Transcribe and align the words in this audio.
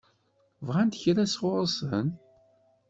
Bɣant 0.65 0.97
kra 1.01 1.25
sɣur-sen? 1.33 2.07